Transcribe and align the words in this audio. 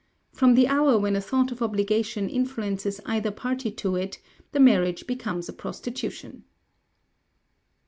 From 0.33 0.55
the 0.55 0.67
hour 0.67 0.97
when 0.97 1.15
a 1.15 1.21
thought 1.21 1.51
of 1.51 1.61
obligation 1.61 2.27
influences 2.27 2.99
either 3.05 3.29
party 3.29 3.69
to 3.73 3.95
it, 3.97 4.17
the 4.51 4.59
marriage 4.59 5.05
becomes 5.05 5.47
a 5.47 5.53
prostitution." 5.53 6.43